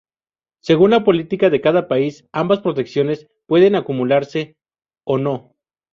[0.63, 4.55] Según la política de cada país, ambas protecciones pueden acumularse
[5.03, 5.53] o no.